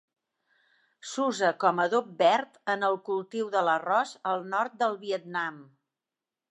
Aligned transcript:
S'usa 1.09 1.51
com 1.65 1.83
adob 1.83 2.09
verd 2.23 2.59
en 2.75 2.89
el 2.89 2.99
cultiu 3.11 3.53
de 3.59 3.65
l'arròs 3.69 4.17
al 4.35 4.45
nord 4.57 4.79
del 4.85 5.01
Vietnam. 5.07 5.63